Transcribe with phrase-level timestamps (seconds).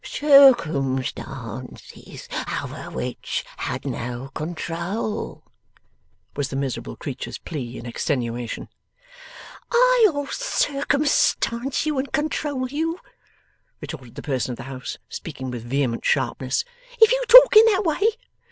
[0.03, 2.27] 'Circumstances
[2.63, 5.43] over which had no control,'
[6.35, 8.67] was the miserable creature's plea in extenuation.
[9.71, 12.99] 'I'LL circumstance you and control you too,'
[13.79, 16.65] retorted the person of the house, speaking with vehement sharpness,
[16.99, 18.01] 'if you talk in that way.